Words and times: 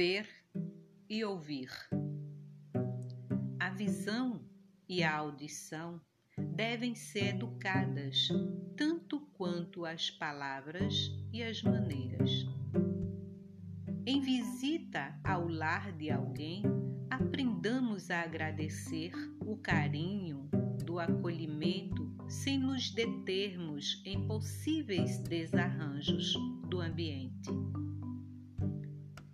ver 0.00 0.26
e 1.10 1.22
ouvir. 1.22 1.68
A 3.60 3.68
visão 3.68 4.40
e 4.88 5.02
a 5.02 5.14
audição 5.14 6.00
devem 6.56 6.94
ser 6.94 7.34
educadas 7.34 8.28
tanto 8.78 9.20
quanto 9.34 9.84
as 9.84 10.08
palavras 10.10 11.12
e 11.30 11.42
as 11.42 11.62
maneiras. 11.62 12.30
Em 14.06 14.22
visita 14.22 15.20
ao 15.22 15.46
lar 15.46 15.92
de 15.92 16.10
alguém, 16.10 16.62
aprendamos 17.10 18.10
a 18.10 18.22
agradecer 18.22 19.12
o 19.44 19.58
carinho 19.58 20.48
do 20.82 20.98
acolhimento 20.98 22.10
sem 22.26 22.58
nos 22.58 22.90
determos 22.90 24.00
em 24.06 24.26
possíveis 24.26 25.18
desarranjos 25.18 26.32
do 26.70 26.80
ambiente. 26.80 27.50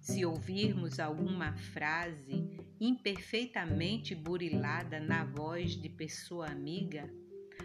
Se 0.06 0.24
ouvirmos 0.24 1.01
alguma 1.01 1.52
frase 1.56 2.48
imperfeitamente 2.80 4.14
burilada 4.14 5.01
na 5.01 5.24
voz 5.24 5.73
de 5.73 5.88
pessoa 5.88 6.47
amiga, 6.47 7.12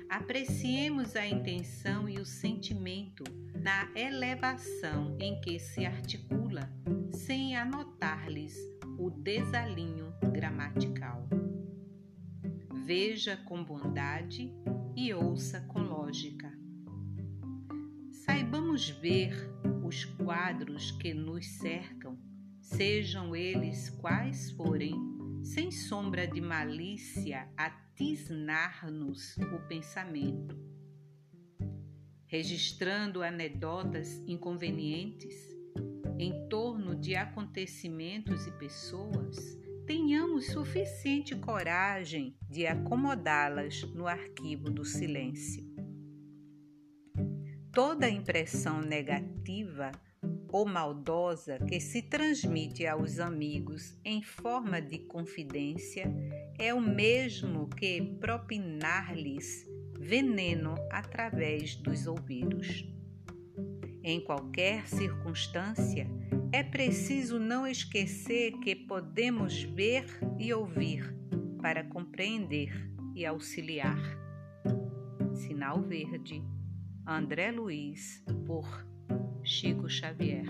apreciemos 0.09 1.15
a 1.15 1.23
intenção 1.27 2.09
e 2.09 2.17
o 2.17 2.25
sentimento 2.25 3.23
na 3.53 3.87
elevação 3.95 5.15
em 5.19 5.39
que 5.39 5.59
se 5.59 5.85
articula, 5.85 6.67
sem 7.11 7.55
anotar-lhes 7.55 8.57
o 8.97 9.11
desalinho 9.11 10.11
gramatical. 10.33 11.29
Veja 12.83 13.37
com 13.37 13.63
bondade 13.63 14.51
e 14.95 15.13
ouça 15.13 15.61
com 15.67 15.79
lógica. 15.79 16.51
Saibamos 18.09 18.89
ver 18.89 19.31
os 19.83 20.05
quadros 20.05 20.89
que 20.89 21.13
nos 21.13 21.45
cercam 21.45 22.30
sejam 22.71 23.35
eles 23.35 23.89
quais 23.89 24.51
forem, 24.51 24.95
sem 25.43 25.71
sombra 25.71 26.25
de 26.25 26.39
malícia 26.39 27.47
a 27.57 27.69
tisnar-nos 27.95 29.37
o 29.37 29.59
pensamento. 29.67 30.57
Registrando 32.25 33.21
anedotas 33.21 34.23
inconvenientes 34.25 35.35
em 36.17 36.47
torno 36.47 36.95
de 36.95 37.15
acontecimentos 37.15 38.47
e 38.47 38.51
pessoas, 38.51 39.37
tenhamos 39.85 40.45
suficiente 40.45 41.35
coragem 41.35 42.37
de 42.49 42.65
acomodá-las 42.67 43.81
no 43.93 44.07
arquivo 44.07 44.69
do 44.69 44.85
silêncio. 44.85 45.65
Toda 47.73 48.09
impressão 48.09 48.81
negativa 48.81 49.91
ou 50.51 50.65
maldosa 50.65 51.57
que 51.59 51.79
se 51.79 52.01
transmite 52.01 52.85
aos 52.85 53.19
amigos 53.19 53.97
em 54.03 54.21
forma 54.21 54.81
de 54.81 54.99
confidência 54.99 56.11
é 56.59 56.73
o 56.73 56.81
mesmo 56.81 57.69
que 57.69 58.01
propinar-lhes 58.19 59.65
veneno 59.99 60.75
através 60.91 61.75
dos 61.75 62.05
ouvidos. 62.07 62.85
Em 64.03 64.19
qualquer 64.19 64.87
circunstância, 64.87 66.07
é 66.51 66.63
preciso 66.63 67.39
não 67.39 67.65
esquecer 67.65 68.51
que 68.59 68.75
podemos 68.75 69.63
ver 69.63 70.05
e 70.39 70.53
ouvir 70.53 71.15
para 71.61 71.83
compreender 71.83 72.91
e 73.15 73.25
auxiliar. 73.25 73.99
Sinal 75.33 75.81
Verde, 75.81 76.43
André 77.05 77.51
Luiz, 77.51 78.23
por 78.45 78.90
Chico 79.53 79.89
Xavier. 79.89 80.45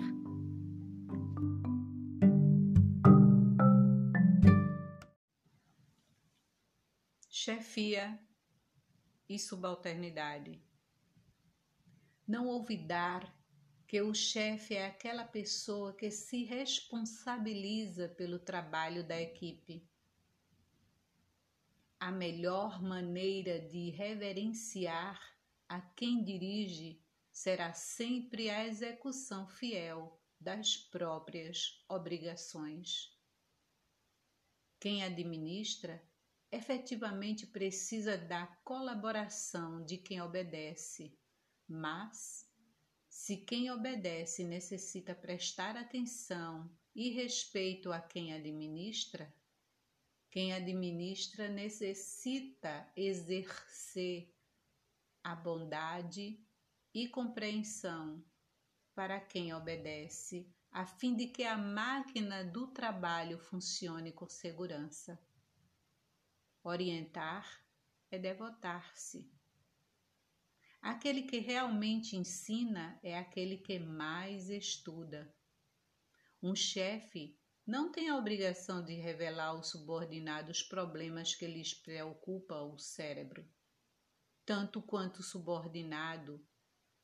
Chefia 7.28 8.20
e 9.28 9.40
subalternidade. 9.40 10.62
Não 12.28 12.48
olvidar 12.48 13.36
que 13.88 14.00
o 14.04 14.14
chefe 14.14 14.76
é 14.76 14.86
aquela 14.86 15.26
pessoa 15.26 15.94
que 15.96 16.12
se 16.12 16.44
responsabiliza 16.44 18.08
pelo 18.08 18.38
trabalho 18.38 19.04
da 19.04 19.20
equipe. 19.20 19.84
A 22.00 22.12
melhor 22.12 22.80
maneira 22.84 23.60
de 23.60 23.90
reverenciar 23.90 25.20
a 25.68 25.82
quem 25.82 26.24
dirige 26.24 27.02
será 27.32 27.74
sempre 27.74 28.50
a 28.50 28.66
execução 28.66 29.48
fiel 29.48 30.20
das 30.40 30.76
próprias 30.76 31.84
obrigações. 31.88 33.18
Quem 34.80 35.04
administra 35.04 36.04
efetivamente 36.52 37.46
precisa 37.48 38.18
da 38.18 38.48
colaboração 38.64 39.86
de 39.86 39.98
quem 39.98 40.22
obedece, 40.22 41.18
mas 41.68 42.50
se 43.08 43.38
quem 43.38 43.72
obedece 43.72 44.44
necessita 44.44 45.14
prestar 45.14 45.78
atenção 45.78 46.70
e 46.94 47.10
respeito 47.12 47.92
a 47.92 48.02
quem 48.02 48.34
administra, 48.34 49.34
quem 50.30 50.54
administra 50.54 51.48
necessita 51.48 52.92
exercer 52.96 54.34
a 55.24 55.36
bondade 55.36 56.44
e 56.94 57.08
compreensão 57.08 58.24
para 58.94 59.20
quem 59.20 59.54
obedece, 59.54 60.50
a 60.72 60.86
fim 60.86 61.16
de 61.16 61.28
que 61.28 61.44
a 61.44 61.58
máquina 61.58 62.44
do 62.44 62.68
trabalho 62.68 63.40
funcione 63.40 64.12
com 64.12 64.28
segurança. 64.28 65.20
Orientar 66.64 67.66
é 68.10 68.20
devotar-se. 68.20 69.32
Aquele 70.82 71.24
que 71.24 71.40
realmente 71.40 72.16
ensina 72.16 73.00
é 73.04 73.18
aquele 73.18 73.58
que 73.58 73.80
mais 73.80 74.50
estuda. 74.50 75.34
Um 76.42 76.56
chefe 76.56 77.38
não 77.66 77.92
tem 77.92 78.10
a 78.10 78.18
obrigação 78.18 78.84
de 78.84 78.94
revelar 78.96 79.48
ao 79.48 79.64
subordinado 79.64 80.52
os 80.52 80.64
problemas 80.64 81.36
que 81.36 81.46
lhes 81.46 81.74
preocupa 81.74 82.56
o 82.62 82.78
cérebro, 82.78 83.48
tanto 84.46 84.82
quanto 84.82 85.20
o 85.20 85.24
subordinado 85.24 86.44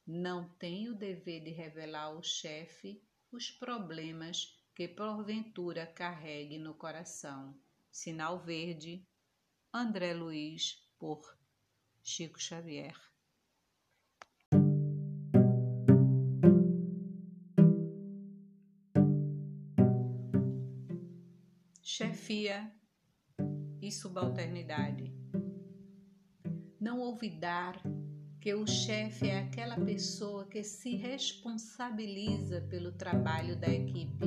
não 0.08 0.48
tem 0.58 0.88
o 0.88 0.96
dever 0.96 1.44
de 1.44 1.50
revelar 1.50 2.04
ao 2.04 2.24
chefe 2.24 3.04
os 3.30 3.52
problemas 3.52 4.58
que 4.74 4.88
porventura 4.88 5.86
carregue 5.86 6.58
no 6.58 6.74
coração. 6.74 7.60
Sinal 7.92 8.40
verde, 8.40 9.06
André 9.74 10.14
Luiz, 10.14 10.88
por 10.98 11.38
Chico 12.02 12.40
Xavier. 12.40 12.96
Chefia 21.82 22.72
e 23.82 23.92
subalternidade. 23.92 25.14
Não 26.80 27.02
olvidar 27.02 27.82
que 28.48 28.54
o 28.54 28.66
chefe 28.66 29.28
é 29.28 29.40
aquela 29.40 29.76
pessoa 29.76 30.48
que 30.48 30.64
se 30.64 30.96
responsabiliza 30.96 32.62
pelo 32.70 32.94
trabalho 32.94 33.60
da 33.60 33.68
equipe. 33.68 34.26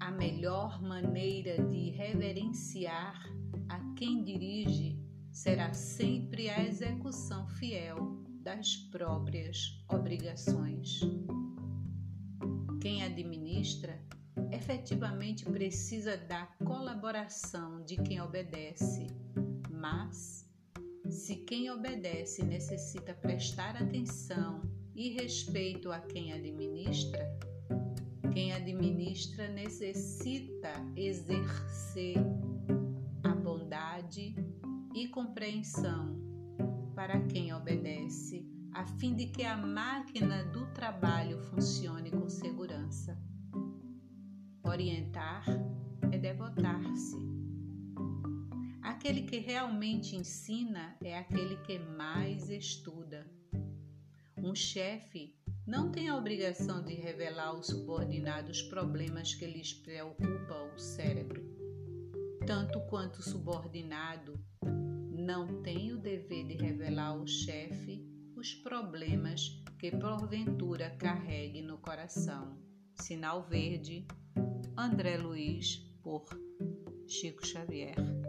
A 0.00 0.10
melhor 0.10 0.82
maneira 0.82 1.64
de 1.68 1.90
reverenciar 1.90 3.24
a 3.68 3.78
quem 3.94 4.24
dirige 4.24 4.98
será 5.30 5.72
sempre 5.72 6.50
a 6.50 6.64
execução 6.64 7.46
fiel 7.46 8.24
das 8.42 8.74
próprias 8.90 9.80
obrigações. 9.88 10.98
Quem 12.82 13.04
administra 13.04 14.04
efetivamente 14.50 15.44
precisa 15.44 16.16
da 16.16 16.44
colaboração 16.64 17.84
de 17.84 18.02
quem 18.02 18.20
obedece, 18.20 19.06
mas 19.70 20.43
se 21.14 21.36
quem 21.36 21.70
obedece 21.70 22.44
necessita 22.44 23.14
prestar 23.14 23.76
atenção 23.76 24.62
e 24.94 25.10
respeito 25.10 25.92
a 25.92 26.00
quem 26.00 26.32
administra, 26.32 27.38
quem 28.32 28.52
administra 28.52 29.48
necessita 29.48 30.72
exercer 30.96 32.16
a 33.22 33.32
bondade 33.32 34.34
e 34.92 35.08
compreensão 35.08 36.20
para 36.96 37.20
quem 37.28 37.54
obedece, 37.54 38.44
a 38.72 38.84
fim 38.84 39.14
de 39.14 39.26
que 39.26 39.44
a 39.44 39.56
máquina 39.56 40.44
do 40.46 40.66
trabalho 40.72 41.38
funcione 41.44 42.10
com 42.10 42.28
segurança. 42.28 43.16
Orientar 44.64 45.44
é 46.10 46.18
devotar-se 46.18 47.43
Aquele 49.04 49.20
que 49.20 49.36
realmente 49.36 50.16
ensina 50.16 50.96
é 51.04 51.18
aquele 51.18 51.58
que 51.58 51.78
mais 51.78 52.48
estuda. 52.48 53.30
Um 54.38 54.54
chefe 54.54 55.36
não 55.66 55.92
tem 55.92 56.08
a 56.08 56.16
obrigação 56.16 56.82
de 56.82 56.94
revelar 56.94 57.48
ao 57.48 57.62
subordinado 57.62 58.50
os 58.50 58.62
problemas 58.62 59.34
que 59.34 59.44
lhes 59.44 59.74
preocupam 59.74 60.72
o 60.74 60.78
cérebro, 60.78 61.44
tanto 62.46 62.80
quanto 62.86 63.18
o 63.18 63.22
subordinado 63.22 64.42
não 65.10 65.60
tem 65.60 65.92
o 65.92 65.98
dever 65.98 66.46
de 66.46 66.54
revelar 66.54 67.08
ao 67.08 67.26
chefe 67.26 68.02
os 68.34 68.54
problemas 68.54 69.62
que 69.78 69.90
porventura 69.90 70.88
carregue 70.96 71.60
no 71.60 71.76
coração. 71.76 72.58
Sinal 72.94 73.42
verde, 73.42 74.06
André 74.74 75.18
Luiz, 75.18 75.76
por 76.02 76.24
Chico 77.06 77.46
Xavier. 77.46 78.23